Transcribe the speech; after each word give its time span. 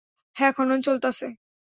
হ্যাঁ, 0.35 0.51
খনন 0.51 0.79
চলতাছে। 0.81 1.27